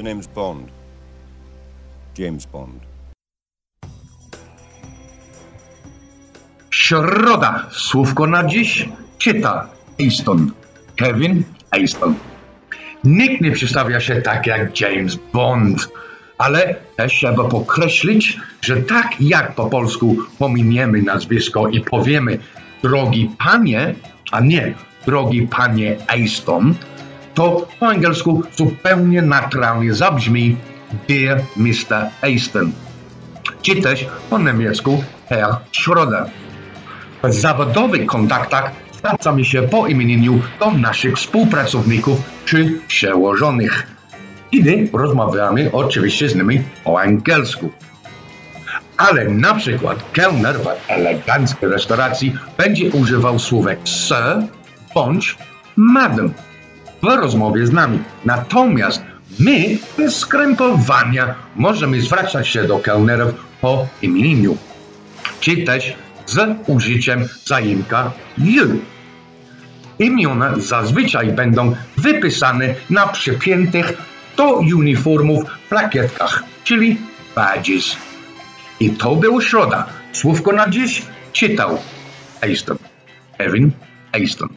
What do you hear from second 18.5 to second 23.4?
że tak jak po polsku pominiemy nazwisko i powiemy drogi